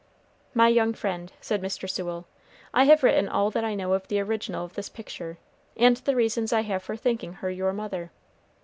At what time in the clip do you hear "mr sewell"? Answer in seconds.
1.61-2.25